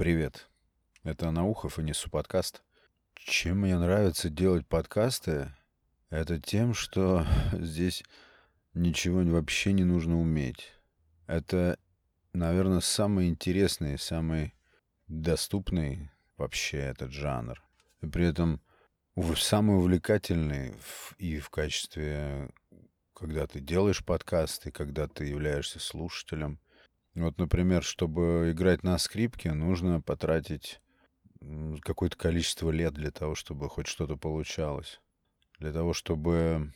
[0.00, 0.48] Привет.
[1.02, 2.62] Это Наухов и Несу подкаст.
[3.16, 5.52] Чем мне нравится делать подкасты,
[6.08, 8.02] это тем, что здесь
[8.72, 10.72] ничего вообще не нужно уметь.
[11.26, 11.78] Это,
[12.32, 14.54] наверное, самый интересный, самый
[15.06, 17.62] доступный вообще этот жанр.
[18.00, 18.62] И при этом
[19.36, 20.72] самый увлекательный
[21.18, 22.48] и в качестве,
[23.12, 26.58] когда ты делаешь подкасты, когда ты являешься слушателем–
[27.20, 30.80] вот, например, чтобы играть на скрипке, нужно потратить
[31.82, 35.00] какое-то количество лет для того, чтобы хоть что-то получалось.
[35.58, 36.72] Для того, чтобы,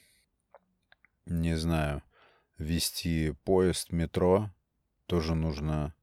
[1.27, 2.02] не знаю,
[2.59, 4.51] вести поезд, метро,
[5.07, 5.95] тоже нужно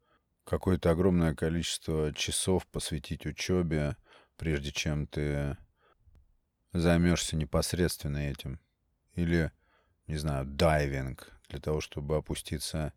[0.43, 3.95] какое-то огромное количество часов посвятить учебе,
[4.37, 5.57] прежде чем ты
[6.73, 8.59] займешься непосредственно этим.
[9.13, 9.51] Или,
[10.07, 12.93] не знаю, дайвинг, для того, чтобы опуститься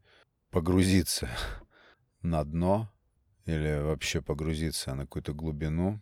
[0.54, 1.28] погрузиться
[2.22, 2.88] на дно
[3.44, 6.00] или вообще погрузиться на какую-то глубину,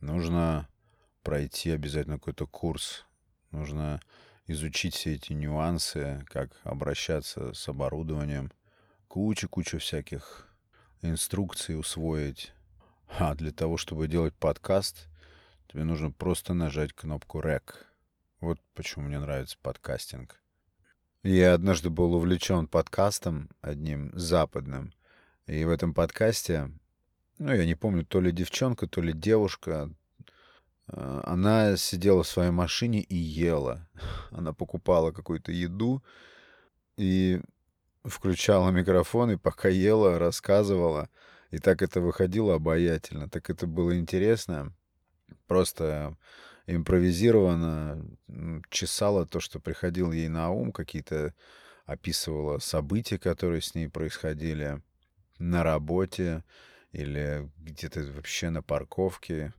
[0.00, 0.68] нужно
[1.22, 3.06] пройти обязательно какой-то курс.
[3.50, 4.02] Нужно
[4.46, 8.52] изучить все эти нюансы, как обращаться с оборудованием,
[9.08, 10.46] куча-куча всяких
[11.00, 12.52] инструкций усвоить.
[13.08, 15.08] А для того, чтобы делать подкаст,
[15.68, 17.62] тебе нужно просто нажать кнопку REC.
[18.40, 20.38] Вот почему мне нравится подкастинг.
[21.22, 24.94] Я однажды был увлечен подкастом одним западным.
[25.46, 26.70] И в этом подкасте,
[27.36, 29.90] ну, я не помню, то ли девчонка, то ли девушка,
[30.88, 33.86] э, она сидела в своей машине и ела.
[34.30, 36.02] Она покупала какую-то еду
[36.96, 37.42] и
[38.04, 41.10] включала микрофон, и пока ела, рассказывала.
[41.50, 44.72] И так это выходило обаятельно, так это было интересно.
[45.46, 46.16] Просто
[46.76, 48.04] импровизированно
[48.70, 51.34] чесала то, что приходило ей на ум, какие-то
[51.84, 54.80] описывала события, которые с ней происходили
[55.38, 56.44] на работе
[56.92, 59.52] или где-то вообще на парковке,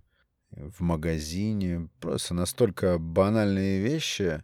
[0.51, 1.89] в магазине.
[1.99, 4.43] Просто настолько банальные вещи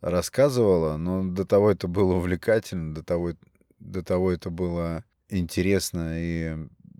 [0.00, 3.32] рассказывала, но до того это было увлекательно, до того,
[3.78, 6.56] до того это было интересно и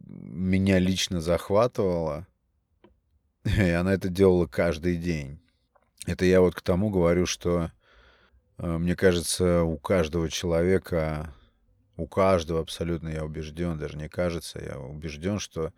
[0.06, 2.26] меня лично захватывало.
[3.44, 5.40] И она это делала каждый день.
[6.06, 7.70] Это я вот к тому говорю, что
[8.58, 11.34] э, мне кажется, у каждого человека,
[11.96, 15.72] у каждого абсолютно я убежден, даже не кажется, я убежден, что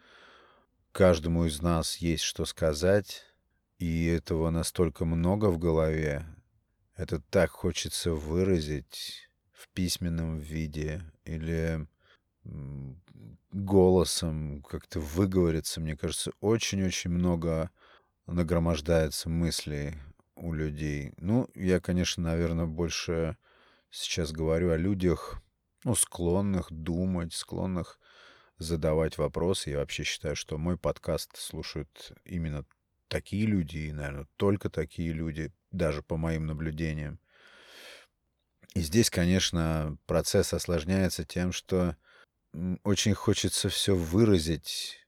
[0.91, 3.25] каждому из нас есть что сказать,
[3.79, 6.25] и этого настолько много в голове,
[6.97, 11.87] это так хочется выразить в письменном виде или
[13.53, 17.71] голосом как-то выговориться, мне кажется, очень-очень много
[18.27, 19.95] нагромождается мыслей
[20.37, 21.13] у людей.
[21.19, 23.37] Ну, я, конечно, наверное, больше
[23.91, 25.43] сейчас говорю о людях,
[25.85, 27.99] ну, склонных думать, склонных
[28.59, 29.71] задавать вопросы.
[29.71, 32.65] Я вообще считаю, что мой подкаст слушают именно
[33.09, 37.19] такие люди, и, наверное, только такие люди, даже по моим наблюдениям.
[38.75, 41.97] И здесь, конечно, процесс осложняется тем, что
[42.85, 44.99] очень хочется все выразить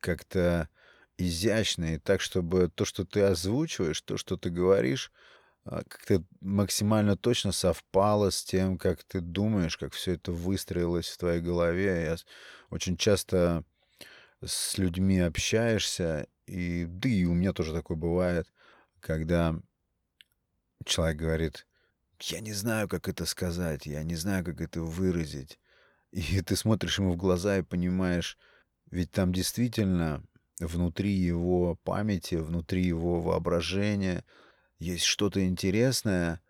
[0.00, 0.68] как-то
[1.16, 5.12] изящно и так, чтобы то, что ты озвучиваешь, то, что ты говоришь,
[5.64, 11.18] а, как-то максимально точно совпало с тем, как ты думаешь, как все это выстроилось в
[11.18, 12.04] твоей голове.
[12.04, 12.16] Я
[12.70, 13.64] очень часто
[14.44, 18.50] с людьми общаешься, и да и у меня тоже такое бывает,
[19.00, 19.54] когда
[20.84, 21.66] человек говорит,
[22.20, 25.59] я не знаю, как это сказать, я не знаю, как это выразить.
[26.12, 28.36] И ты смотришь ему в глаза и понимаешь,
[28.90, 30.24] ведь там действительно
[30.58, 34.24] внутри его памяти, внутри его воображения
[34.78, 36.40] есть что-то интересное,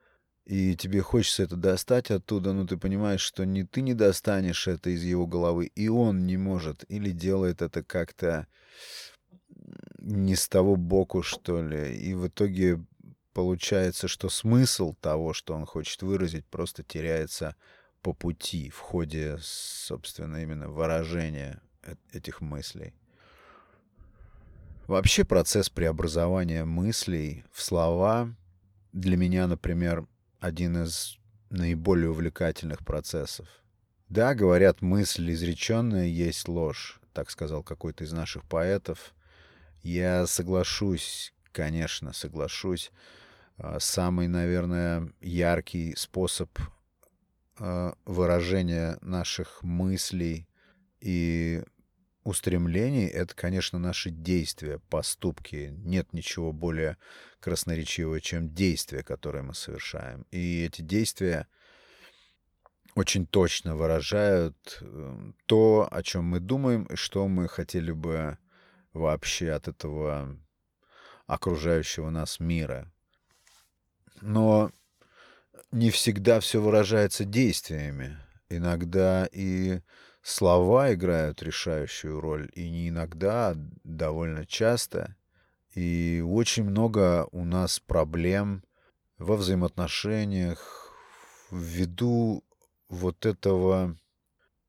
[0.47, 4.91] и тебе хочется это достать оттуда, но ты понимаешь, что ни ты не достанешь это
[4.91, 8.47] из его головы, и он не может, или делает это как-то
[9.99, 11.97] не с того боку, что ли.
[11.97, 12.85] И в итоге
[13.33, 17.55] получается, что смысл того, что он хочет выразить, просто теряется
[18.03, 21.61] по пути в ходе, собственно, именно выражения
[22.13, 22.95] этих мыслей.
[24.87, 28.35] Вообще процесс преобразования мыслей в слова
[28.93, 30.07] для меня, например,
[30.41, 31.19] один из
[31.49, 33.49] наиболее увлекательных процессов.
[34.09, 39.15] Да, говорят, мысль изреченная есть ложь, так сказал какой-то из наших поэтов.
[39.83, 42.91] Я соглашусь, конечно, соглашусь.
[43.57, 46.51] А, самый, наверное, яркий способ
[48.07, 50.49] выражение наших мыслей
[51.01, 51.63] и
[52.25, 55.75] устремлений— это, конечно, наши действия, поступки.
[55.79, 56.97] Нет ничего более
[57.41, 60.27] красноречивого, чем действия, которые мы совершаем.
[60.31, 61.47] И эти действия,
[62.95, 68.39] очень точно выражают э, то, о чем мы думаем и что мы хотели бы
[68.93, 70.37] вообще от этого
[71.27, 72.93] окружающего нас мира.
[74.21, 74.73] Но
[75.73, 78.19] не всегда все выражается действиями.
[78.49, 79.81] Иногда и
[80.23, 85.17] слова играют решающую роль, и не иногда, а довольно часто.
[85.75, 88.65] И очень много у нас проблем
[89.19, 90.93] во взаимоотношениях
[91.51, 92.45] ввиду
[92.89, 93.97] вот этого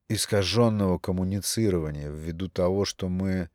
[0.08, 3.50] искаженного коммуницирования, ввиду того, что мы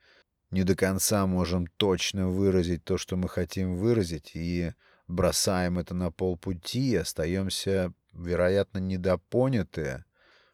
[0.50, 4.74] не до конца можем точно выразить то, что мы хотим выразить, и
[5.08, 10.06] бросаем это на полпути, и остаемся, вероятно, недопонятые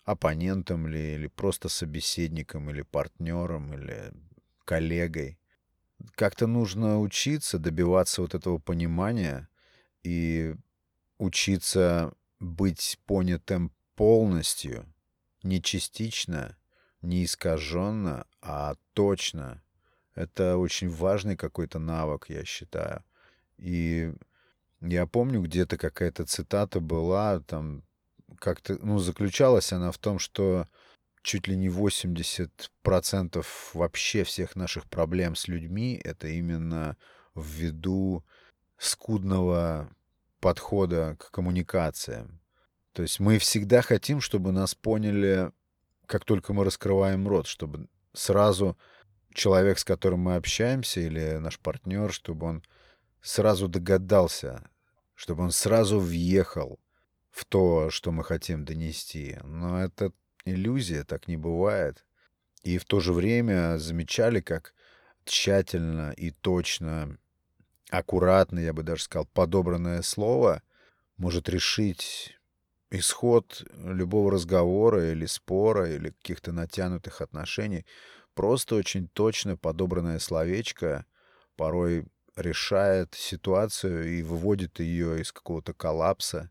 [0.05, 4.11] оппонентом ли, или просто собеседником, или партнером, или
[4.65, 5.39] коллегой.
[6.15, 9.47] Как-то нужно учиться добиваться вот этого понимания
[10.03, 10.55] и
[11.17, 14.85] учиться быть понятым полностью,
[15.44, 16.57] не частично,
[17.01, 19.63] не искаженно, а точно.
[20.15, 23.03] Это очень важный какой-то навык, я считаю.
[23.57, 24.13] И
[24.91, 27.83] я помню, где-то какая-то цитата была, там
[28.39, 30.68] как-то, ну, заключалась она в том, что
[31.21, 36.97] чуть ли не 80% вообще всех наших проблем с людьми— это именно
[37.33, 38.24] ввиду
[38.77, 39.89] скудного
[40.39, 42.41] подхода к коммуникациям.
[42.91, 45.51] То есть мы всегда хотим, чтобы нас поняли,
[46.06, 48.77] как только мы раскрываем рот, чтобы сразу
[49.33, 52.63] человек, с которым мы общаемся, или наш партнер, чтобы он
[53.21, 54.69] сразу догадался,
[55.15, 56.80] чтобы он сразу въехал
[57.30, 59.38] в то, что мы хотим донести.
[59.44, 60.12] Но это
[60.45, 62.06] иллюзия, так не бывает.
[62.63, 64.74] И в то же время замечали, как
[65.25, 67.18] тщательно и точно,
[67.89, 70.62] аккуратно, я бы даже сказал, подобранное слово
[71.18, 72.38] может решить
[72.92, 77.86] исход любого разговора или спора, или каких-то натянутых отношений.
[78.33, 81.06] Просто очень точно подобранное словечко
[81.56, 86.50] порой решает ситуацию и выводит ее из какого-то коллапса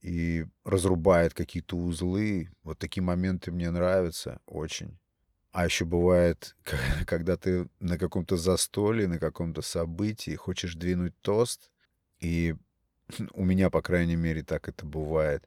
[0.00, 2.50] и разрубает какие-то узлы.
[2.62, 4.98] Вот такие моменты мне нравятся очень.
[5.52, 6.56] А еще бывает,
[7.06, 11.70] когда ты на каком-то застолье, на каком-то событии хочешь двинуть тост,
[12.20, 12.54] и
[13.32, 15.46] у меня, по крайней мере, так это бывает.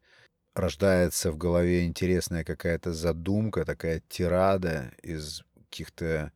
[0.54, 6.32] Рождается в голове интересная какая-то задумка, такая тирада из каких-то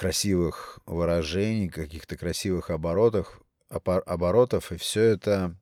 [0.00, 3.38] красивых выражений, каких-то красивых оборотов,
[3.68, 5.54] оборотов, и все это,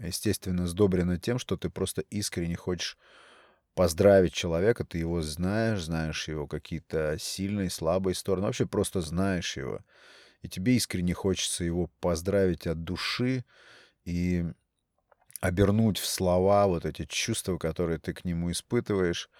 [0.00, 2.98] естественно, сдобрено тем, что ты просто искренне хочешь
[3.74, 9.78] поздравить человека, ты его знаешь, знаешь его какие-то сильные, слабые стороны, вообще просто знаешь его.
[10.42, 13.44] И тебе искренне хочется его поздравить от души
[14.04, 14.46] и
[15.40, 19.30] обернуть в слова вот эти чувства, которые ты к нему испытываешь.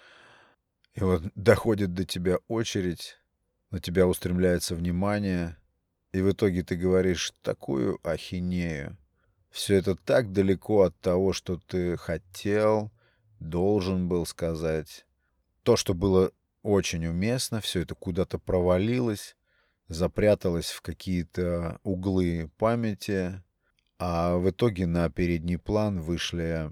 [0.93, 3.17] И вот доходит до тебя очередь
[3.71, 5.57] на тебя устремляется внимание,
[6.11, 8.97] и в итоге ты говоришь такую ахинею.
[9.49, 12.91] Все это так далеко от того, что ты хотел,
[13.39, 15.05] должен был сказать.
[15.63, 16.31] То, что было
[16.63, 19.35] очень уместно, все это куда-то провалилось,
[19.87, 23.43] запряталось в какие-то углы памяти,
[23.99, 26.71] а в итоге на передний план вышли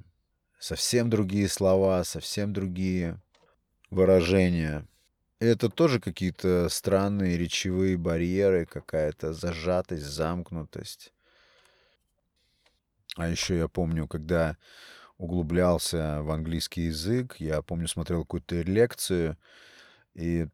[0.60, 3.22] совсем другие слова, совсем другие
[3.90, 4.88] выражения—
[5.46, 11.14] это тоже какие-то странные речевые барьеры, какая-то зажатость, замкнутость.
[13.16, 14.58] А еще я помню, когда
[15.18, 19.38] углублялся в английский язык, я помню, смотрел какую-то лекцию,
[20.14, 20.48] и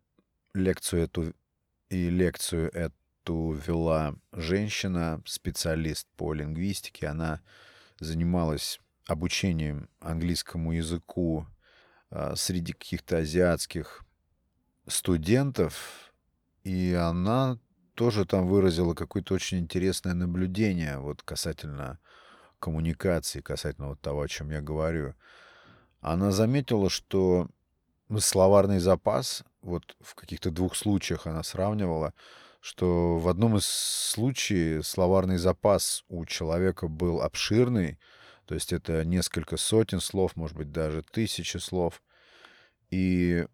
[0.54, 1.34] лекцию эту,
[1.90, 7.08] и лекцию эту вела женщина, специалист по лингвистике.
[7.08, 7.42] Она
[8.00, 11.48] занималась обучением английскому языку
[12.10, 14.04] а, среди каких-то азиатских
[14.88, 16.14] студентов,
[16.64, 17.60] и она
[17.96, 22.00] тоже там выразила какое-то очень интересное наблюдение вот касательно
[22.60, 25.16] коммуникации, касательно вот того, о чем я говорю.
[26.00, 27.48] Она заметила, что
[28.20, 32.14] словарный запас, вот в каких-то двух случаях она сравнивала,
[32.60, 38.00] что в одном из случаев словарный запас у человека был обширный,
[38.46, 42.04] то есть это несколько сотен слов, может быть, даже тысячи слов.
[42.90, 43.46] И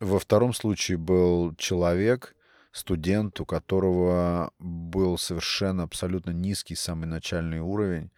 [0.00, 2.34] во втором случае был человек,
[2.72, 8.10] студент, у которого был совершенно абсолютно низкий самый начальный уровень.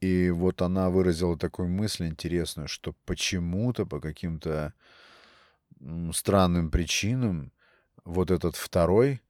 [0.00, 4.72] И вот она выразила такую мысль интересную, что почему-то, по каким-то
[6.12, 7.52] странным причинам,
[8.04, 9.20] вот этот второй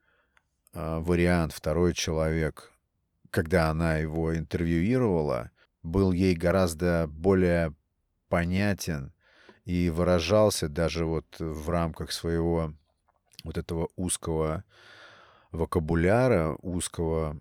[0.72, 2.72] э, вариант, второй человек,
[3.30, 5.50] когда она его интервьюировала,
[5.82, 7.74] был ей гораздо более
[8.28, 9.12] понятен
[9.64, 12.72] и выражался даже вот в рамках своего
[13.44, 14.64] вот этого узкого
[15.52, 17.38] вокабуляра, узкого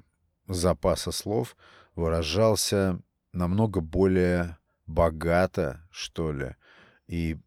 [0.48, 1.56] запаса слов,
[1.96, 3.00] выражался
[3.34, 6.56] намного более богато, что ли,
[7.08, 7.38] и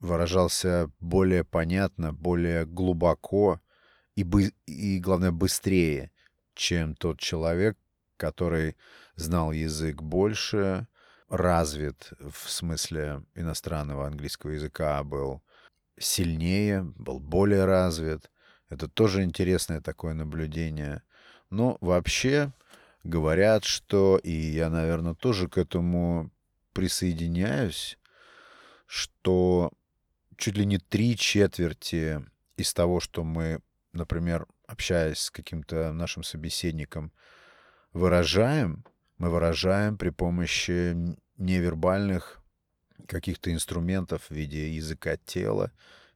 [0.00, 3.60] выражался более понятно, более глубоко
[4.16, 6.10] и, бы, и главное, быстрее,
[6.54, 7.78] чем тот человек,
[8.16, 8.76] который
[9.14, 10.88] знал язык больше,
[11.30, 15.42] развит в смысле иностранного английского языка, был
[15.98, 18.30] сильнее, был более развит.
[18.68, 21.02] Это тоже интересное такое наблюдение.
[21.48, 22.52] Но вообще
[23.04, 26.30] говорят, что, и я, наверное, тоже к этому
[26.72, 27.98] присоединяюсь,
[28.86, 29.72] что
[30.36, 32.24] чуть ли не три четверти
[32.56, 33.60] из того, что мы,
[33.92, 37.12] например, общаясь с каким-то нашим собеседником,
[37.92, 38.84] выражаем,
[39.20, 40.96] мы выражаем при помощи
[41.36, 42.40] невербальных
[43.06, 45.72] каких-то инструментов в виде языка тела,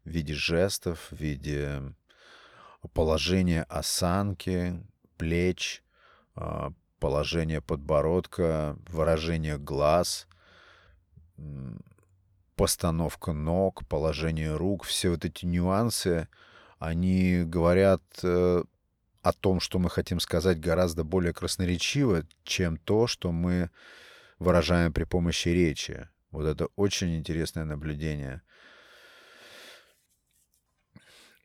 [0.06, 1.82] в виде жестов, в виде
[2.94, 4.82] положения осанки,
[5.18, 5.82] плеч,
[6.34, 10.26] а, положения подбородка, выражение глаз,
[12.56, 16.26] постановка ног, положение рук, все вот эти нюансы,
[16.78, 18.64] они говорят э,
[19.24, 23.70] о том, что мы хотим сказать гораздо более красноречиво, чем то, что мы
[24.38, 26.10] выражаем при помощи речи.
[26.30, 28.42] Вот это очень интересное наблюдение.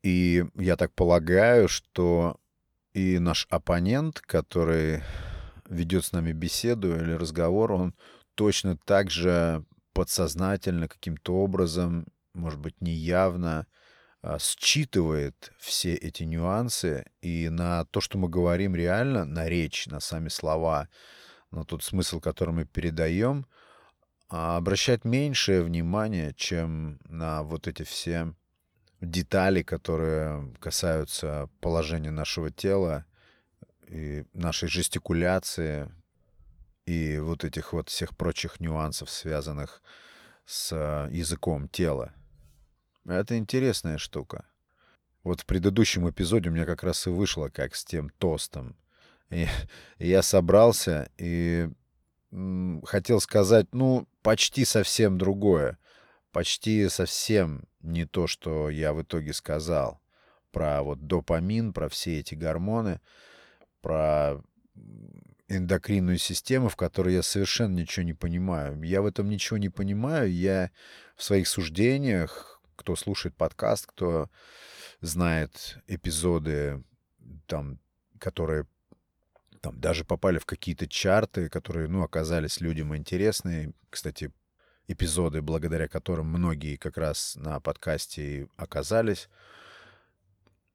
[0.03, 2.37] И я так полагаю, что
[2.93, 5.01] и наш оппонент, который
[5.69, 7.95] ведет с нами беседу или разговор, он
[8.35, 13.67] точно так же подсознательно каким-то образом, может быть, неявно,
[14.39, 20.29] считывает все эти нюансы и на то, что мы говорим реально, на речь, на сами
[20.29, 20.89] слова,
[21.51, 23.47] на тот смысл, который мы передаем,
[24.29, 28.33] а, обращать меньшее внимание, чем на вот эти все
[29.01, 33.05] детали, которые касаются положения нашего тела
[33.87, 35.91] и нашей жестикуляции
[36.85, 39.81] и вот этих вот всех прочих нюансов, связанных
[40.45, 40.75] с
[41.09, 42.13] языком тела.
[43.13, 44.45] Это интересная штука.
[45.23, 48.75] Вот в предыдущем эпизоде у меня как раз и вышло, как с тем тостом.
[49.29, 49.47] И,
[49.97, 51.69] и я собрался и
[52.31, 55.77] м, хотел сказать, ну, почти совсем другое.
[56.31, 59.99] Почти совсем не то, что я в итоге сказал.
[60.51, 63.01] Про вот допамин, про все эти гормоны,
[63.81, 64.41] про
[65.47, 68.81] эндокринную систему, в которой я совершенно ничего не понимаю.
[68.83, 70.31] Я в этом ничего не понимаю.
[70.31, 70.71] Я
[71.15, 74.29] в своих суждениях, кто слушает подкаст, кто
[75.01, 76.81] знает эпизоды,
[77.45, 77.77] там,
[78.19, 78.65] которые
[79.59, 83.73] там даже попали в какие-то чарты, которые, ну, оказались людям интересные.
[83.89, 84.31] Кстати,
[84.87, 89.27] эпизоды, благодаря которым многие как раз на подкасте оказались.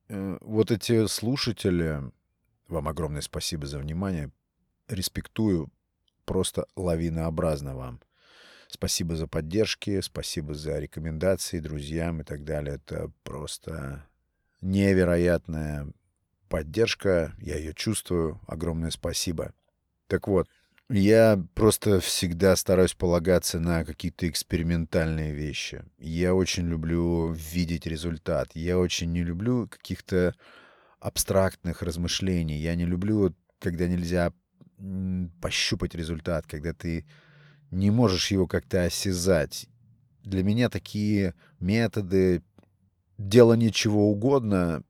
[0.08, 2.02] Э, вот эти слушатели,
[2.68, 4.30] вам огромное спасибо за внимание.
[4.88, 5.73] Респектую
[6.26, 8.00] просто лавинообразно вам.
[8.75, 12.75] Спасибо за поддержки, спасибо за рекомендации друзьям и так далее.
[12.75, 14.04] Это просто
[14.62, 15.87] невероятная
[16.49, 17.37] поддержка.
[17.38, 18.40] Я ее чувствую.
[18.49, 19.54] Огромное спасибо.
[20.09, 20.49] Так вот,
[20.88, 25.85] я просто всегда стараюсь полагаться на какие-то экспериментальные вещи.
[25.99, 28.50] Я очень люблю видеть результат.
[28.54, 30.35] Я очень не люблю каких-то
[30.99, 32.59] абстрактных размышлений.
[32.59, 34.33] Я не люблю, когда нельзя
[35.40, 37.07] пощупать результат, когда ты
[37.75, 39.66] не можешь его как-то осязать.
[40.23, 42.43] Для меня такие методы,
[43.19, 44.83] дело ничего угодно,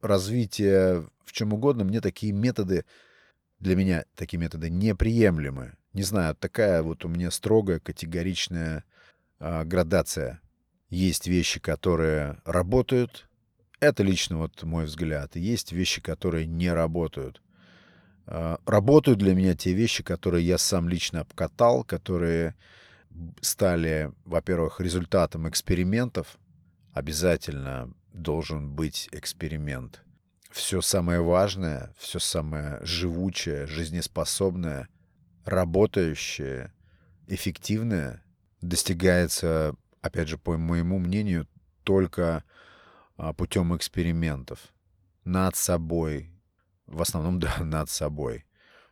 [0.00, 2.84] развитие в чем угодно, мне такие методы
[3.58, 5.74] для меня такие методы неприемлемы.
[5.92, 8.84] Не знаю, такая вот у меня строгая, категоричная
[9.40, 10.40] э, градация.
[10.90, 13.28] Есть вещи, которые работают.
[13.80, 15.36] Это лично вот мой взгляд.
[15.36, 17.42] И есть вещи, которые не работают.
[18.26, 22.54] Э, работают для меня те вещи, которые я сам лично обкатал, которые
[23.40, 26.36] стали, во-первых, результатом экспериментов.
[26.92, 30.02] Обязательно должен быть эксперимент
[30.56, 34.88] все самое важное, все самое живучее, жизнеспособное,
[35.44, 36.72] работающее,
[37.26, 38.24] эффективное
[38.62, 41.46] достигается, опять же, по моему мнению,
[41.84, 42.42] только
[43.18, 44.72] а, путем экспериментов
[45.24, 46.32] над собой,
[46.86, 48.46] в основном, да, над собой.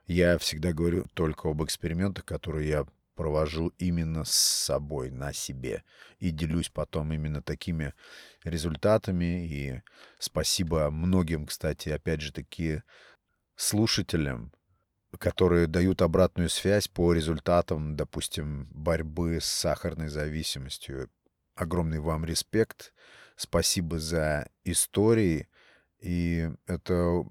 [0.06, 5.84] Я всегда говорю только об экспериментах, которые я провожу именно с собой, на себе.
[6.18, 7.94] И делюсь потом именно такими
[8.42, 9.46] результатами.
[9.46, 9.82] И
[10.18, 12.82] спасибо многим, кстати, опять же таки,
[13.56, 14.52] слушателям
[15.18, 21.10] которые дают обратную связь по результатам, допустим, борьбы с сахарной зависимостью.
[21.54, 22.92] Огромный вам респект.
[23.36, 25.48] Спасибо за истории.
[26.00, 27.24] И это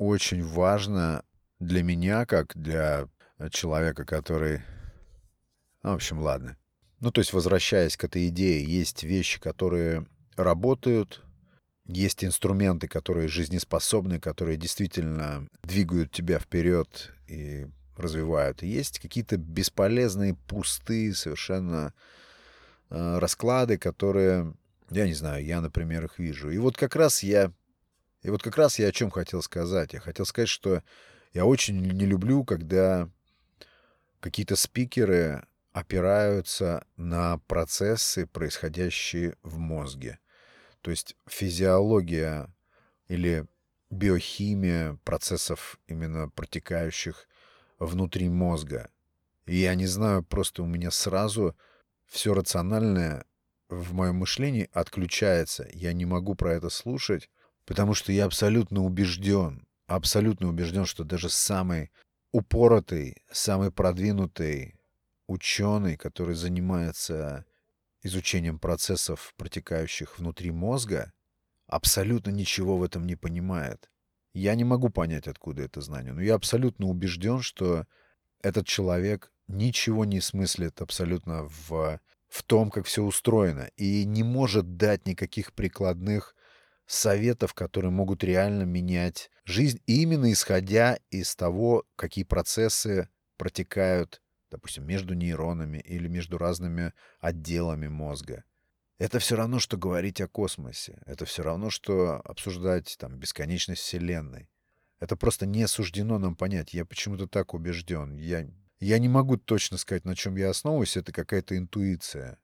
[0.00, 1.22] очень важно
[1.58, 3.06] для меня, как для
[3.50, 4.62] человека, который...
[5.82, 6.56] Ну, в общем, ладно.
[7.00, 11.22] Ну, то есть, возвращаясь к этой идее, есть вещи, которые работают,
[11.84, 18.62] есть инструменты, которые жизнеспособны, которые действительно двигают тебя вперед и развивают.
[18.62, 21.92] И есть какие-то бесполезные, пустые совершенно
[22.88, 24.54] э, расклады, которые,
[24.90, 26.50] я не знаю, я, например, их вижу.
[26.50, 27.52] И вот как раз я,
[28.22, 29.94] и вот как раз я о чем хотел сказать.
[29.94, 30.82] Я хотел сказать, что
[31.32, 33.08] я очень не люблю, когда
[34.20, 40.18] какие-то спикеры опираются на процессы, происходящие в мозге.
[40.82, 42.52] То есть физиология
[43.08, 43.46] или
[43.90, 47.28] биохимия процессов, именно протекающих
[47.78, 48.90] внутри мозга.
[49.46, 51.56] И я не знаю, просто у меня сразу
[52.06, 53.24] все рациональное
[53.68, 55.68] в моем мышлении отключается.
[55.72, 57.30] Я не могу про это слушать,
[57.66, 61.90] потому что я абсолютно убежден, абсолютно убежден, что даже самый
[62.32, 64.80] упоротый, самый продвинутый
[65.26, 67.44] ученый, который занимается
[68.02, 71.12] изучением процессов, протекающих внутри мозга,
[71.66, 73.90] абсолютно ничего в этом не понимает.
[74.32, 77.86] Я не могу понять, откуда это знание, но я абсолютно убежден, что
[78.42, 84.76] этот человек ничего не смыслит абсолютно в, в том, как все устроено, и не может
[84.76, 86.34] дать никаких прикладных
[86.92, 94.20] советов, которые могут реально менять жизнь, именно исходя из того, какие процессы протекают
[94.50, 98.44] допустим, между нейронами или между разными отделами мозга.
[98.98, 101.00] Это все равно, что говорить о космосе.
[101.06, 104.50] Это все равно, что обсуждать там бесконечность Вселенной.
[104.98, 106.74] Это просто не суждено нам понять.
[106.74, 108.16] Я почему-то так убежден.
[108.16, 108.46] Я,
[108.78, 110.98] я не могу точно сказать, на чем я основываюсь.
[110.98, 112.38] Это какая-то интуиция.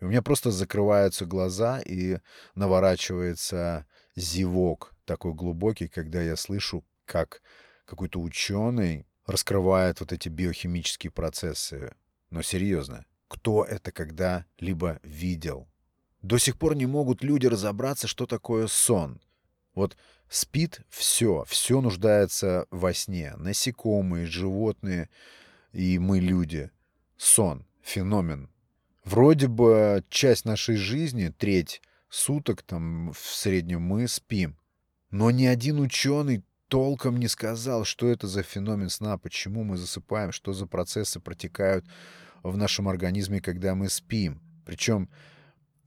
[0.00, 2.18] И у меня просто закрываются глаза и
[2.54, 7.42] наворачивается зевок такой глубокий, когда я слышу, как
[7.84, 11.94] какой-то ученый раскрывает вот эти биохимические процессы.
[12.30, 15.68] Но серьезно, кто это когда-либо видел?
[16.22, 19.20] До сих пор не могут люди разобраться, что такое сон.
[19.74, 19.96] Вот
[20.28, 23.34] спит все, все нуждается во сне.
[23.36, 25.08] Насекомые, животные
[25.72, 26.70] и мы люди.
[27.16, 28.50] Сон, феномен.
[29.08, 34.58] Вроде бы часть нашей жизни, треть суток там в среднем мы спим.
[35.10, 40.30] Но ни один ученый толком не сказал, что это за феномен сна, почему мы засыпаем,
[40.30, 41.86] что за процессы протекают
[42.42, 44.42] в нашем организме, когда мы спим.
[44.66, 45.08] Причем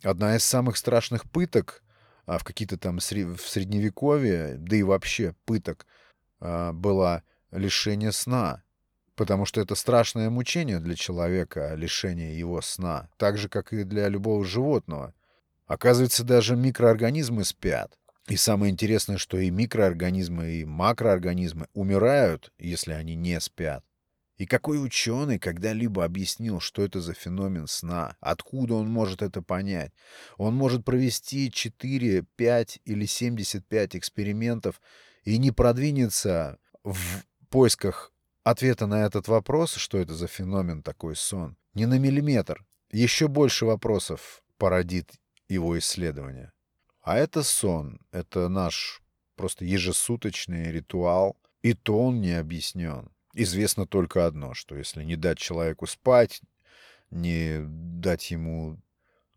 [0.01, 1.83] одна из самых страшных пыток
[2.25, 5.85] а, в какие-то там в средневековье, да и вообще пыток,
[6.39, 8.63] а, была лишение сна.
[9.15, 13.09] Потому что это страшное мучение для человека, лишение его сна.
[13.17, 15.13] Так же, как и для любого животного.
[15.67, 17.97] Оказывается, даже микроорганизмы спят.
[18.27, 23.83] И самое интересное, что и микроорганизмы, и макроорганизмы умирают, если они не спят.
[24.37, 28.15] И какой ученый когда-либо объяснил, что это за феномен сна?
[28.21, 29.91] Откуда он может это понять?
[30.37, 34.81] Он может провести 4, 5 или 75 экспериментов
[35.25, 36.97] и не продвинется в
[37.49, 38.10] поисках
[38.43, 42.65] ответа на этот вопрос, что это за феномен такой сон, ни на миллиметр.
[42.91, 45.13] Еще больше вопросов породит
[45.47, 46.51] его исследование.
[47.01, 49.01] А это сон, это наш
[49.35, 53.09] просто ежесуточный ритуал, и то он не объяснен.
[53.33, 56.41] Известно только одно, что если не дать человеку спать,
[57.09, 58.77] не дать ему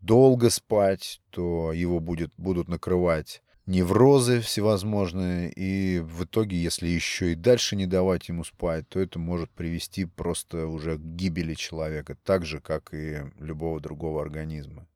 [0.01, 7.35] долго спать, то его будет, будут накрывать неврозы всевозможные, и в итоге, если еще и
[7.35, 12.45] дальше не давать ему спать, то это может привести просто уже к гибели человека, так
[12.45, 14.87] же, как и любого другого организма.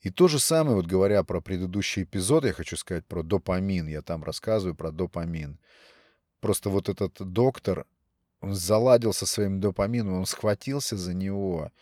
[0.00, 3.86] И то же самое, вот говоря про предыдущий эпизод, я хочу сказать про допамин.
[3.86, 5.58] Я там рассказываю про допамин.
[6.40, 7.86] Просто вот этот доктор,
[8.42, 11.72] он заладил со своим допамином, он схватился за него,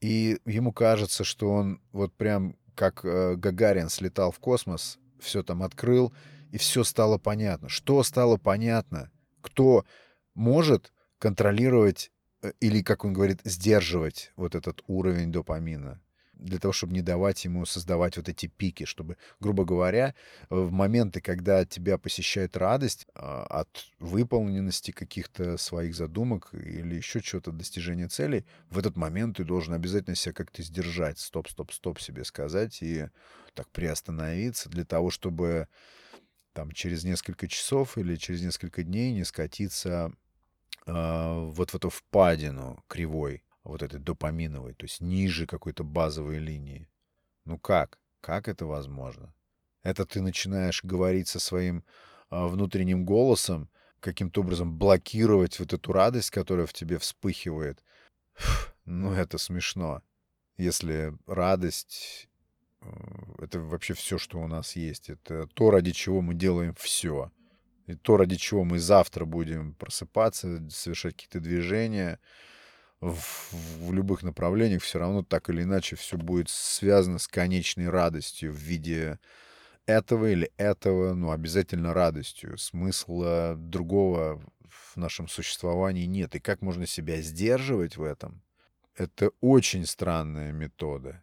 [0.00, 5.62] и ему кажется, что он вот прям как э, Гагарин слетал в космос, все там
[5.62, 6.12] открыл,
[6.50, 7.68] и все стало понятно.
[7.68, 9.10] Что стало понятно?
[9.40, 9.84] Кто
[10.34, 12.10] может контролировать
[12.42, 16.00] э, или, как он говорит, сдерживать вот этот уровень допамина?
[16.38, 20.14] Для того, чтобы не давать ему создавать вот эти пики, чтобы, грубо говоря,
[20.50, 27.52] в моменты, когда тебя посещает радость а, от выполненности каких-то своих задумок или еще чего-то,
[27.52, 32.24] достижения целей, в этот момент ты должен обязательно себя как-то сдержать, стоп, стоп, стоп себе
[32.24, 33.08] сказать и
[33.54, 35.68] так приостановиться для того, чтобы
[36.52, 40.12] там через несколько часов или через несколько дней не скатиться
[40.86, 46.88] э, вот в эту впадину кривой, вот этой допаминовой, то есть ниже какой-то базовой линии.
[47.44, 47.98] Ну как?
[48.20, 49.34] Как это возможно?
[49.82, 51.84] Это ты начинаешь говорить со своим
[52.30, 57.82] э, внутренним голосом, каким-то образом блокировать вот эту радость, которая в тебе вспыхивает.
[58.34, 60.02] Фух, ну, это смешно.
[60.56, 62.28] Если радость
[62.80, 62.86] э,—
[63.38, 65.10] это вообще все, что у нас есть.
[65.10, 67.30] Это то, ради чего мы делаем все.
[67.86, 72.18] И то, ради чего мы завтра будем просыпаться, совершать какие-то движения
[73.00, 78.52] в, в любых направлениях, все равно так или иначе все будет связано с конечной радостью
[78.52, 79.18] в виде
[79.86, 82.58] этого или этого, ну, обязательно радостью.
[82.58, 86.34] Смысла другого в нашем существовании нет.
[86.34, 88.42] И как можно себя сдерживать в этом?
[88.94, 91.22] Это очень странная метода.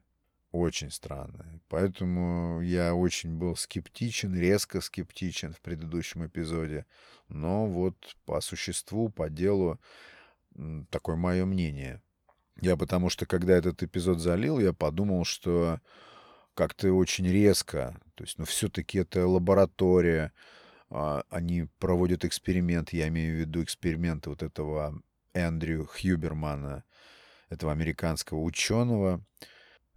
[0.51, 1.59] Очень странная.
[1.67, 6.85] Поэтому я очень был скептичен, резко скептичен в предыдущем эпизоде.
[7.27, 9.79] Но вот по существу, по делу,
[10.89, 12.02] такое мое мнение.
[12.62, 15.80] Я потому что, когда этот эпизод залил, я подумал, что
[16.54, 18.00] как-то очень резко.
[18.15, 20.32] То есть, ну, все-таки это лаборатория.
[20.89, 25.02] А, они проводят эксперимент, я имею в виду эксперименты вот этого
[25.34, 26.86] Эндрю Хьюбермана,
[27.50, 29.22] этого американского ученого.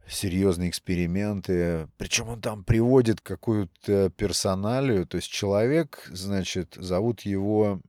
[0.08, 1.88] Серьезные эксперименты.
[1.98, 5.06] Причем он там приводит какую-то персоналию.
[5.06, 7.80] То есть человек, значит, зовут его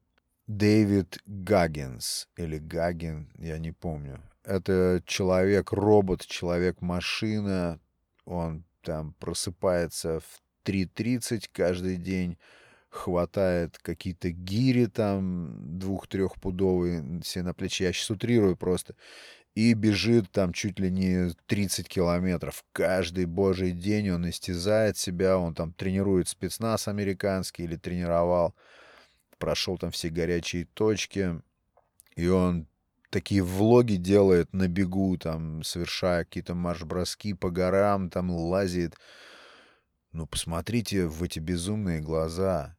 [0.50, 2.28] Дэвид Гаггинс.
[2.36, 4.20] Или Гагин, я не помню.
[4.44, 7.80] Это человек-робот, человек-машина,
[8.26, 12.40] он там просыпается в 3.30 каждый день,
[12.90, 17.84] хватает какие-то гири там двух-трехпудовые себе на плечи.
[17.84, 18.96] Я сейчас утрирую просто.
[19.54, 22.66] И бежит там чуть ли не 30 километров.
[22.72, 28.56] Каждый божий день он истязает себя, он там тренирует спецназ американский или тренировал.
[29.40, 31.42] Прошел там все горячие точки.
[32.16, 32.68] И он
[33.10, 38.96] такие влоги делает на бегу, там, совершая какие-то марш-броски по горам, там, лазит.
[40.12, 42.78] Ну, посмотрите в эти безумные глаза.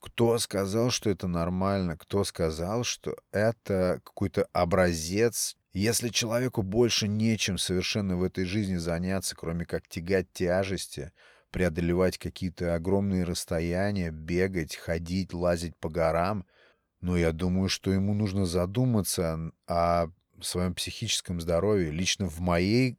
[0.00, 1.96] Кто сказал, что это нормально?
[1.96, 5.56] Кто сказал, что это какой-то образец?
[5.72, 11.12] Если человеку больше нечем совершенно в этой жизни заняться, кроме как тягать тяжести,
[11.50, 16.46] преодолевать какие-то огромные расстояния, бегать, ходить, лазить по горам—
[17.00, 20.08] но я думаю, что ему нужно задуматься о
[20.40, 21.90] своем психическом здоровье.
[21.90, 22.98] Лично в моей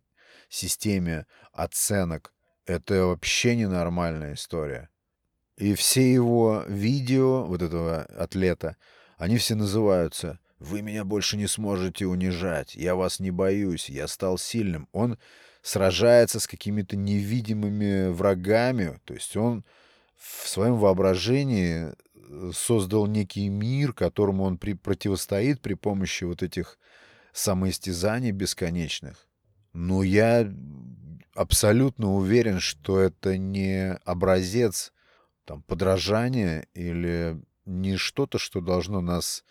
[0.50, 2.34] системе оценок
[2.66, 4.90] это вообще ненормальная история.
[5.58, 8.78] И все его видео, вот этого атлета,
[9.18, 14.38] они все называются «Вы меня больше не сможете унижать, я вас не боюсь, я стал
[14.38, 14.88] сильным».
[14.92, 15.18] Он
[15.62, 19.63] сражается с какими-то невидимыми врагами, то есть он
[20.17, 21.93] в своем воображении
[22.54, 26.78] создал некий мир, которому он при, противостоит при помощи вот этих
[27.34, 29.28] самоистязаний бесконечных.
[29.74, 30.52] Но я
[31.34, 34.93] абсолютно уверен, что это не образец
[35.45, 39.43] там, подражания или не что-то, что должно нас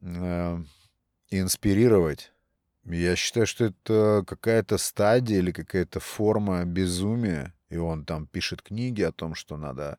[0.00, 0.58] э,
[1.30, 2.32] инспирировать.
[2.86, 7.52] Я считаю, что это какая-то стадия или какая-то форма безумия.
[7.68, 9.98] И он там пишет книги о том, что надо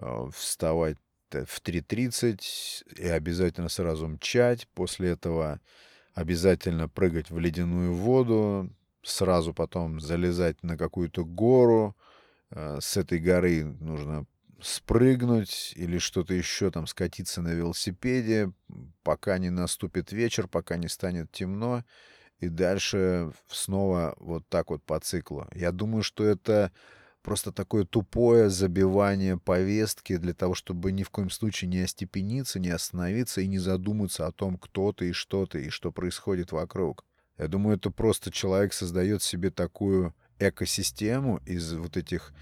[0.00, 0.96] Э, вставать
[1.30, 4.66] в 3.30 и обязательно сразу мчать.
[4.74, 5.60] После этого
[6.14, 8.70] обязательно прыгать в ледяную воду,
[9.02, 11.96] сразу потом залезать на какую-то гору.
[12.50, 14.26] Э, с этой горы нужно
[14.62, 18.52] спрыгнуть или что-то еще там, скатиться на велосипеде,
[19.02, 21.84] пока не наступит вечер, пока не станет темно,
[22.38, 25.46] и дальше снова вот так вот по циклу.
[25.54, 26.72] Я думаю, что это
[27.22, 32.70] просто такое тупое забивание повестки для того, чтобы ни в коем случае не остепениться, не
[32.70, 37.04] остановиться и не задуматься о том, кто ты и что ты, и что происходит вокруг.
[37.36, 42.32] Я думаю, это просто человек создает себе такую экосистему из вот этих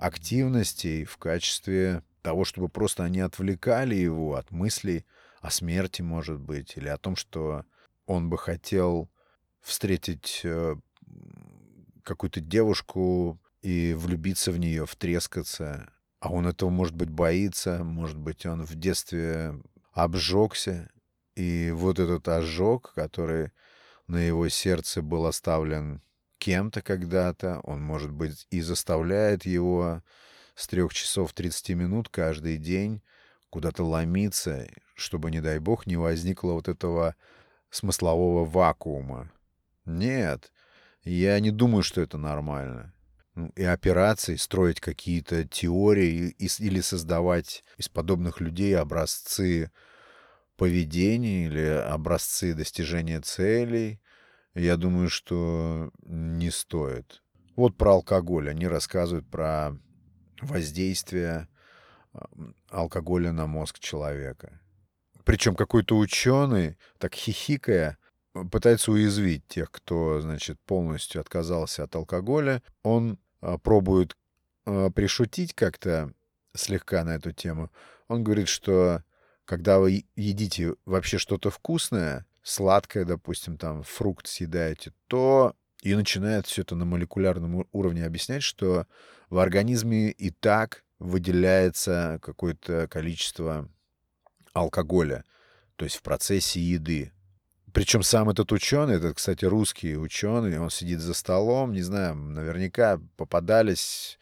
[0.00, 5.04] активностей в качестве того, чтобы просто они отвлекали его от мыслей
[5.40, 7.64] о смерти, может быть, или о том, что
[8.06, 9.10] он бы хотел
[9.60, 10.76] встретить э,
[12.02, 15.90] какую-то девушку, и влюбиться в нее, втрескаться.
[16.20, 19.54] А он этого, может быть, боится, может быть, он в детстве
[19.92, 20.90] обжегся,
[21.34, 23.52] и вот этот ожог, который
[24.06, 26.02] на его сердце был оставлен
[26.40, 30.02] кем-то когда-то, он, может быть, и заставляет его
[30.56, 33.02] с трех часов 30 минут каждый день
[33.50, 37.14] куда-то ломиться, чтобы, не дай бог, не возникло вот этого
[37.70, 39.30] смыслового вакуума.
[39.84, 40.52] Нет,
[41.04, 42.94] я не думаю, что это нормально.
[43.34, 49.70] Ну, и операций, строить какие-то теории или создавать из подобных людей образцы
[50.56, 54.00] поведения или образцы достижения целей,
[54.62, 57.22] я думаю, что не стоит.
[57.56, 58.50] Вот про алкоголь.
[58.50, 59.76] Они рассказывают про
[60.40, 61.48] воздействие
[62.68, 64.60] алкоголя на мозг человека.
[65.24, 67.98] Причем какой-то ученый, так хихикая,
[68.50, 72.62] пытается уязвить тех, кто, значит, полностью отказался от алкоголя.
[72.82, 74.16] Он а, пробует
[74.66, 76.12] а, пришутить как-то
[76.54, 77.70] слегка на эту тему.
[78.08, 79.04] Он говорит, что
[79.44, 86.62] когда вы едите вообще что-то вкусное, сладкое, допустим, там фрукт съедаете, то и начинает все
[86.62, 88.86] это на молекулярном уровне объяснять, что
[89.30, 93.68] в организме и так выделяется какое-то количество
[94.52, 95.24] алкоголя,
[95.76, 97.12] то есть в процессе еды.
[97.72, 103.00] Причем сам этот ученый, этот, кстати, русский ученый, он сидит за столом, не знаю, наверняка
[103.16, 104.18] попадались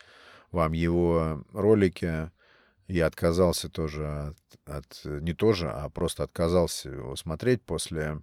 [0.52, 2.30] вам его ролики.
[2.88, 4.34] Я отказался тоже
[4.66, 8.22] от, от не тоже, а просто отказался его смотреть после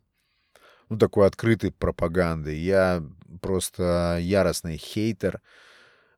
[0.90, 2.56] ну, такой открытой пропаганды.
[2.56, 3.04] Я
[3.42, 5.42] просто яростный хейтер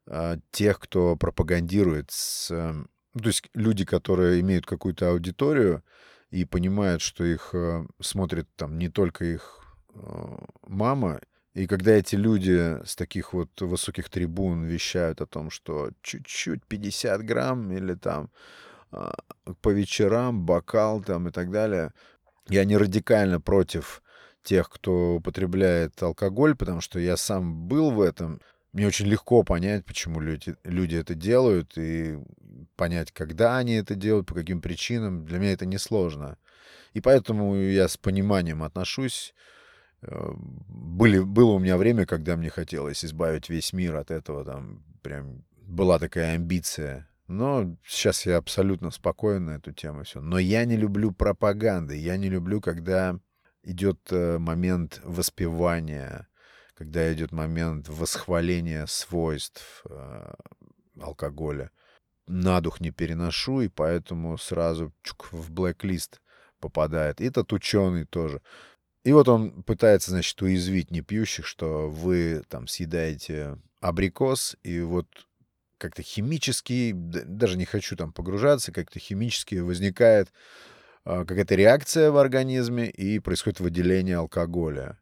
[0.06, 2.50] э, тех, кто пропагандирует с...
[2.52, 2.74] Э,
[3.14, 5.84] то есть люди, которые имеют какую-то аудиторию
[6.30, 9.60] и понимают, что их э, смотрит там не только их
[9.94, 11.20] э, мама,
[11.58, 17.26] и когда эти люди с таких вот высоких трибун вещают о том, что чуть-чуть 50
[17.26, 18.30] грамм или там
[18.91, 19.10] э,
[19.62, 21.93] по вечерам бокал там и так далее,
[22.48, 24.04] я не радикально против
[24.43, 28.39] тех, кто употребляет алкоголь, потому что я сам был в этом.
[28.72, 32.20] Мне очень легко понять, почему люди, люди это делают, и
[32.76, 35.26] понять, когда они это делают, по каким причинам.
[35.26, 36.38] Для меня это несложно.
[36.93, 39.34] И поэтому я с пониманием отношусь.
[40.02, 44.46] Э, были, было у меня время, когда мне хотелось избавить весь мир от этого.
[44.46, 47.10] Там прям была такая амбиция.
[47.28, 50.04] Но сейчас я абсолютно спокоен на эту тему.
[50.04, 50.22] Все.
[50.22, 51.98] Но я не люблю пропаганды.
[51.98, 53.20] Я не люблю, когда
[53.64, 56.28] идет э, момент воспевания,
[56.74, 60.34] когда идет момент восхваления свойств э,
[61.02, 61.72] алкоголя.
[62.28, 66.22] На дух не переношу, и поэтому сразу чук, в блэк-лист
[66.60, 67.22] попадает.
[67.22, 68.42] И этот ученый тоже.
[69.08, 75.08] И вот он пытается, значит, уязвить непьющих, что вы там съедаете абрикос, и вот
[75.78, 80.34] как-то химически, даже не хочу там погружаться, как-то химически возникает
[81.06, 85.00] а, какая-то реакция в организме, и происходит выделение алкоголя.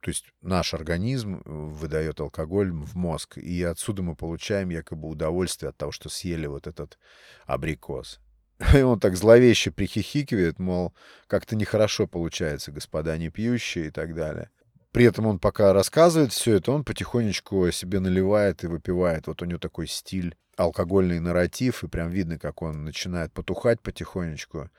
[0.00, 5.70] То есть наш организм э, выдает алкоголь в мозг, и отсюда мы получаем якобы удовольствие
[5.70, 6.98] от того, что съели вот этот
[7.46, 8.20] абрикос.
[8.74, 10.94] И он так зловеще прихихикивает, мол,
[11.26, 14.50] как-то нехорошо получается, господа не пьющие и так далее.
[14.92, 19.26] При этом он пока рассказывает все это, он потихонечку себе наливает и выпивает.
[19.26, 24.70] Вот у него такой стиль, алкогольный нарратив, и прям видно, как он начинает потухать потихонечку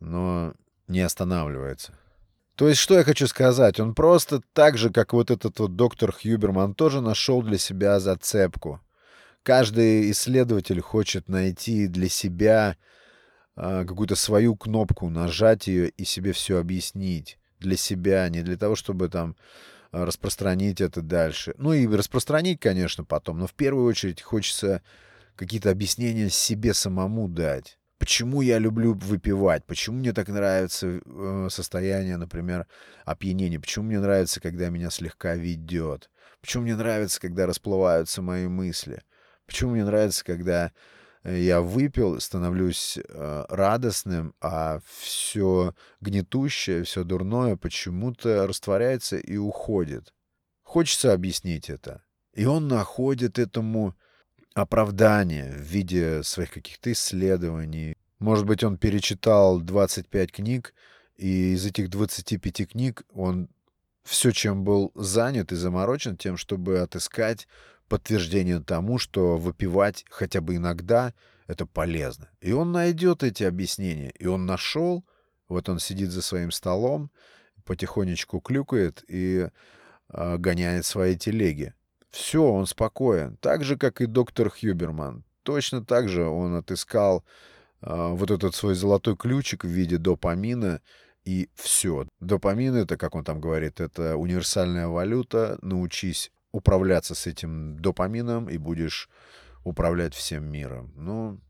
[0.00, 0.54] но
[0.88, 1.92] не останавливается.
[2.54, 3.80] То есть, что я хочу сказать?
[3.80, 8.80] Он просто так же, как вот этот вот доктор Хьюберман, тоже нашел для себя зацепку.
[9.42, 12.76] Каждый исследователь хочет найти для себя
[13.56, 17.38] какую-то свою кнопку, нажать ее и себе все объяснить.
[17.58, 19.34] Для себя, не для того, чтобы там
[19.92, 21.54] распространить это дальше.
[21.56, 24.82] Ну и распространить, конечно, потом, но в первую очередь хочется
[25.36, 27.78] какие-то объяснения себе самому дать.
[27.98, 29.64] Почему я люблю выпивать?
[29.64, 32.66] Почему мне так нравится э, состояние, например,
[33.06, 33.58] опьянения?
[33.58, 36.10] Почему мне нравится, когда меня слегка ведет?
[36.42, 39.02] Почему мне нравится, когда расплываются мои мысли?
[39.46, 40.72] Почему мне нравится, когда
[41.34, 50.14] я выпил, становлюсь э, радостным, а все гнетущее, все дурное почему-то растворяется и уходит?
[50.62, 52.02] Хочется объяснить это.
[52.32, 53.96] И он находит этому
[54.54, 57.96] оправдание в виде своих каких-то исследований.
[58.18, 60.74] Может быть, он перечитал 25 книг,
[61.16, 63.48] и из этих 25 книг он
[64.04, 67.48] все, чем был занят и заморочен, тем, чтобы отыскать
[67.88, 71.12] подтверждение тому, что выпивать хотя бы иногда
[71.46, 72.28] это полезно.
[72.40, 74.10] И он найдет эти объяснения.
[74.18, 75.04] И он нашел,
[75.48, 77.10] вот он сидит за своим столом,
[77.64, 79.48] потихонечку клюкает и
[80.08, 81.74] э, гоняет свои телеги.
[82.10, 83.36] Все, он спокоен.
[83.36, 85.24] Так же, как и доктор Хьюберман.
[85.42, 87.24] Точно так же он отыскал
[87.82, 90.80] э, вот этот свой золотой ключик в виде допамина,
[91.24, 92.06] и все.
[92.20, 95.58] Допамин— это, как он там говорит, это универсальная валюта.
[95.60, 99.08] Научись управляться с этим допамином, и будешь
[99.64, 100.92] управлять всем миром.
[100.96, 101.40] Ну,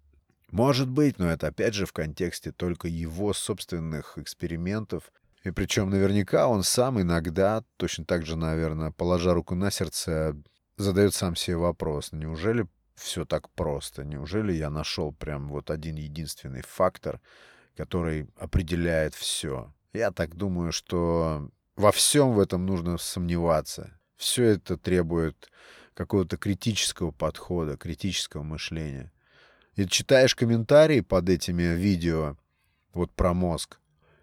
[0.50, 5.12] может быть, но это опять же в контексте только его собственных экспериментов.
[5.44, 10.36] И причем наверняка он сам иногда, точно так же, наверное, положа руку на сердце,
[10.76, 14.04] задает сам себе вопрос, неужели все так просто?
[14.04, 17.20] Неужели я нашел прям вот один единственный фактор,
[17.76, 19.72] который определяет все.
[19.92, 23.98] Я так думаю, что во всем в этом нужно сомневаться.
[24.16, 25.50] Все это требует
[25.94, 29.12] какого-то критического подхода, критического мышления.
[29.74, 32.36] И читаешь комментарии под этими видео,
[32.92, 33.78] вот про мозг.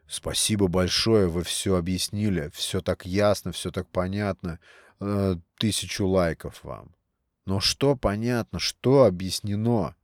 [0.08, 4.60] Спасибо большое, вы все объяснили, все так ясно, все так понятно.
[5.00, 6.96] Э, тысячу лайков вам.
[7.46, 9.96] Но что понятно, что объяснено?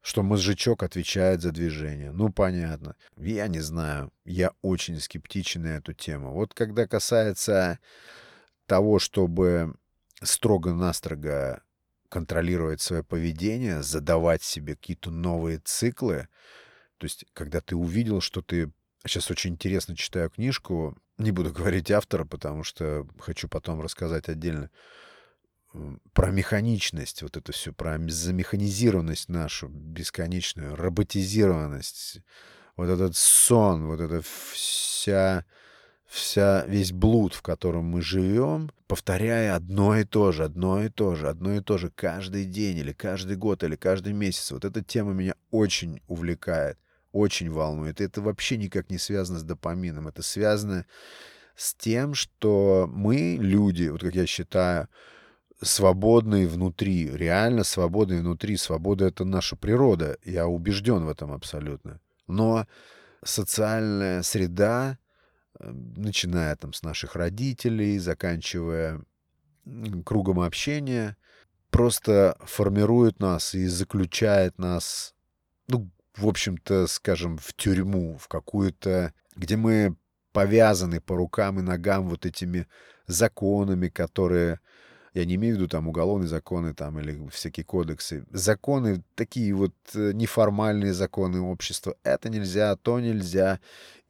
[0.00, 2.12] Что мозжечок отвечает за движение.
[2.12, 2.94] Ну, понятно.
[3.16, 4.12] Я не знаю.
[4.24, 6.32] Я очень скептичен на эту тему.
[6.32, 7.80] Вот когда касается
[8.66, 9.74] того, чтобы
[10.22, 11.62] строго-настрого
[12.08, 16.28] контролировать свое поведение, задавать себе какие-то новые циклы,
[16.98, 18.72] то есть, когда ты увидел, что ты...
[19.04, 24.70] Сейчас очень интересно читаю книжку, не буду говорить автора, потому что хочу потом рассказать отдельно
[26.12, 32.22] про механичность, вот это все, про замеханизированность нашу бесконечную, роботизированность,
[32.76, 35.44] вот этот сон, вот эта вся,
[36.06, 41.14] вся, весь блуд, в котором мы живем, повторяя одно и то же, одно и то
[41.14, 44.52] же, одно и то же каждый день или каждый год или каждый месяц.
[44.52, 46.78] Вот эта тема меня очень увлекает
[47.16, 48.00] очень волнует.
[48.00, 50.06] Это вообще никак не связано с допамином.
[50.06, 50.84] Это связано
[51.56, 54.88] с тем, что мы, люди, вот как я считаю,
[55.62, 58.56] свободные внутри, реально свободные внутри.
[58.58, 60.18] Свобода— это наша природа.
[60.24, 62.00] Я убежден в этом абсолютно.
[62.26, 62.66] Но
[63.24, 64.98] социальная среда,
[65.60, 69.02] начиная там с наших родителей, заканчивая
[70.04, 71.16] кругом общения,
[71.70, 75.14] просто формирует нас и заключает нас,
[75.68, 79.96] ну, в общем-то, скажем, в тюрьму, в какую-то, где мы
[80.32, 82.66] повязаны по рукам и ногам вот этими
[83.06, 84.60] законами, которые...
[85.16, 88.26] Я не имею в виду там уголовные законы там или всякие кодексы.
[88.32, 91.96] Законы, такие вот э, неформальные законы общества.
[92.02, 93.58] Это нельзя, то нельзя.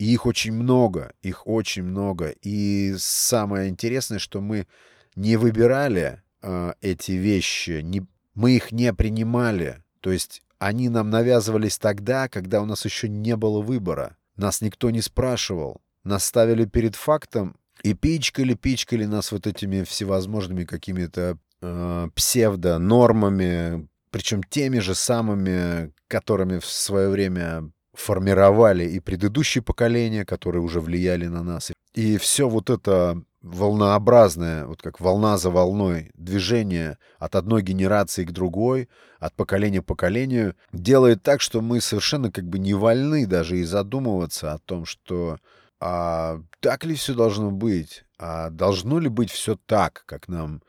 [0.00, 2.34] И их очень много, их очень много.
[2.42, 4.66] И самое интересное, что мы
[5.14, 9.84] не выбирали э, эти вещи, не, мы их не принимали.
[10.00, 14.16] То есть они нам навязывались тогда, когда у нас еще не было выбора.
[14.34, 15.80] Нас никто не спрашивал.
[16.02, 24.78] Нас ставили перед фактом и пичкали-пичкали нас вот этими всевозможными какими-то э, псевдо-нормами, причем теми
[24.78, 31.72] же самыми, которыми в свое время формировали и предыдущие поколения, которые уже влияли на нас.
[31.94, 38.32] И все вот это волнообразное, вот как волна за волной, движение от одной генерации к
[38.32, 43.58] другой, от поколения к поколению, делает так, что мы совершенно как бы не вольны даже
[43.58, 45.38] и задумываться о том, что
[45.80, 50.62] а так ли все должно быть, а должно ли быть все так, как нам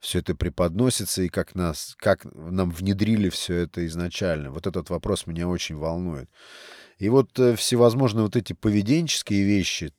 [0.00, 4.50] все это преподносится и как нас, как нам внедрили все это изначально.
[4.50, 6.30] Вот этот вопрос меня очень волнует.
[6.98, 9.92] И вот э, всевозможные вот эти поведенческие вещи,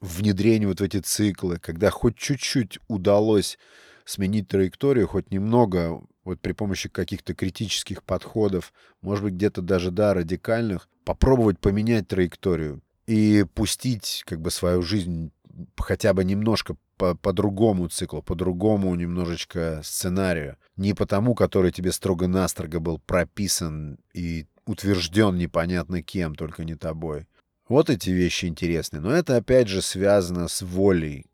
[0.00, 3.58] внедрение вот в эти циклы, когда хоть чуть-чуть удалось
[4.04, 10.14] сменить траекторию, хоть немного, вот при помощи каких-то критических подходов, может быть, где-то даже, да,
[10.14, 15.32] радикальных, попробовать поменять траекторию и пустить как бы свою жизнь
[15.78, 20.58] хотя бы немножко по, по другому циклу, по другому немножечко сценарию.
[20.76, 27.26] Не по тому, который тебе строго-настрого был прописан и утвержден непонятно кем, только не тобой.
[27.66, 29.00] Вот эти вещи интересны.
[29.00, 31.24] Но это опять же связано с волей,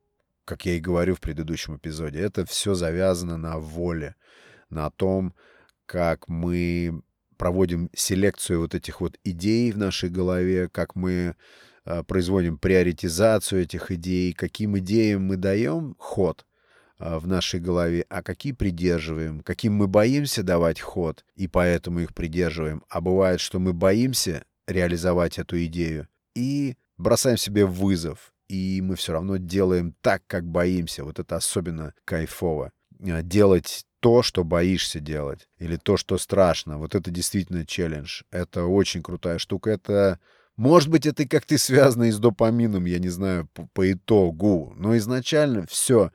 [0.45, 2.21] как я и говорю в предыдущем эпизоде.
[2.21, 4.15] Это все завязано на воле,
[4.71, 5.35] на том,
[5.87, 7.03] как мы
[7.37, 11.37] проводим селекцию вот этих вот идей в нашей голове, как мы
[11.85, 16.47] э, производим приоритизацию этих идей, каким идеям мы даем ход
[16.99, 22.15] э, в нашей голове, а какие придерживаем, каким мы боимся давать ход, и поэтому их
[22.15, 22.83] придерживаем.
[22.89, 28.33] А бывает, что мы боимся реализовать эту идею, и бросаем себе вызов.
[28.49, 31.05] И мы все равно делаем так, как боимся.
[31.05, 32.73] Вот это особенно кайфово.
[33.01, 36.77] А, делать то, что боишься делать, или то, что страшно.
[36.77, 38.21] Вот это действительно челлендж.
[38.31, 39.71] Это очень крутая штука.
[39.71, 40.21] Это,
[40.57, 44.75] может быть, это как-то связано и с допамином, я не знаю, по, по итогу.
[44.77, 46.13] Но изначально все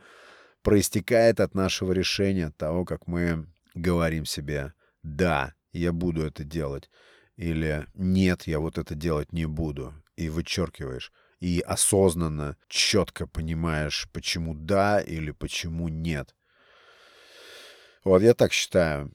[0.61, 6.91] проистекает от нашего решения, от того, как мы говорим себе «да, я буду это делать»
[7.37, 11.11] или «нет, я вот это делать не буду» и вычеркиваешь.
[11.39, 16.35] И осознанно, четко понимаешь, почему да или почему нет.
[18.03, 19.11] Вот я так считаю.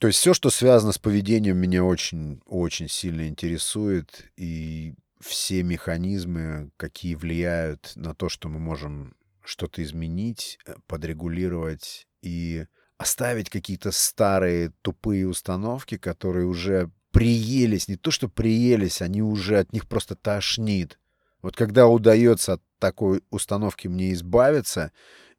[0.00, 4.26] То есть все, что связано с поведением, меня очень-очень сильно интересует.
[4.36, 12.66] И все механизмы, какие влияют на то, что мы можем что-то изменить, э, подрегулировать и
[12.98, 19.72] оставить какие-то старые тупые установки, которые уже приелись, не то что приелись, они уже от
[19.72, 20.98] них просто тошнит.
[21.42, 24.92] Вот когда удается от такой установки мне избавиться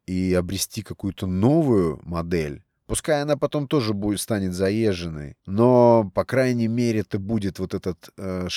[0.06, 6.68] и обрести какую-то новую модель, пускай она потом тоже будет станет заезженной, но, по крайней
[6.68, 8.48] мере, это будет вот этот э,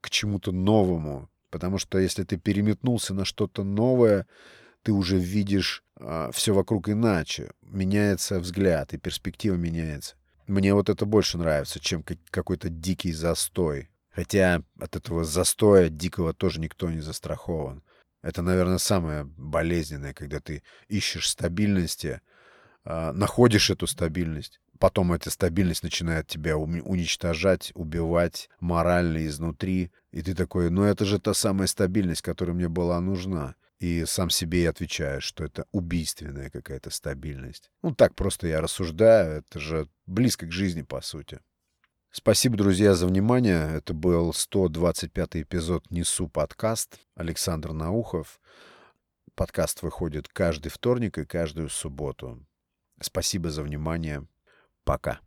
[0.00, 1.28] к чему-то новому.
[1.50, 4.26] Потому что если ты переметнулся на что-то новое,
[4.82, 7.50] ты уже видишь э, а, все вокруг иначе.
[7.62, 10.16] Меняется взгляд, и перспектива меняется.
[10.46, 13.90] Мне вот это больше нравится, чем какой-то дикий застой.
[14.10, 17.82] Хотя от этого застоя дикого тоже никто не застрахован.
[18.22, 22.20] Это, наверное, самое болезненное, когда ты ищешь стабильности,
[22.84, 30.34] э, находишь эту стабильность, потом эта стабильность начинает тебя уничтожать, убивать морально изнутри, и ты
[30.34, 33.54] такой, ну это же та самая стабильность, которая мне была нужна.
[33.78, 37.70] И сам себе и отвечаешь, что это убийственная какая-то стабильность.
[37.82, 41.38] Ну так просто я рассуждаю, это же близко к жизни по сути.
[42.10, 43.76] Спасибо, друзья, за внимание.
[43.76, 46.98] Это был 125 эпизод «Несу подкаст».
[47.14, 48.40] Александр Наухов.
[49.34, 52.44] Подкаст выходит каждый вторник и каждую субботу.
[52.98, 54.26] Спасибо за внимание.
[54.84, 55.20] Пока.